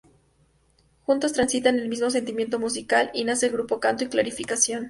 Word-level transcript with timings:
Juntos 1.03 1.31
transitan 1.31 1.77
el 1.77 1.87
mismo 1.87 2.09
sentimiento 2.09 2.57
musical 2.57 3.11
y 3.13 3.23
nace 3.23 3.45
el 3.45 3.51
grupo 3.51 3.79
"Canto 3.79 4.03
y 4.03 4.09
Clarificación". 4.09 4.79